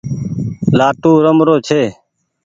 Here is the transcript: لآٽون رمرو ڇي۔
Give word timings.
لآٽون 0.77 1.15
رمرو 1.23 1.55
ڇي۔ 1.67 1.81